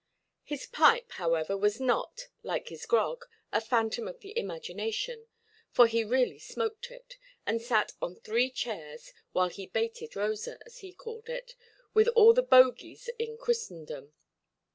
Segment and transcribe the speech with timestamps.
[0.43, 5.27] His pipe, however, was not, like his grog, a phantom of the imagination;
[5.69, 10.79] for he really smoked it, and sat on three chairs, while he "baited" Rosa, as
[10.79, 11.53] he called it,
[11.93, 14.13] with all the bogeys in Christendom.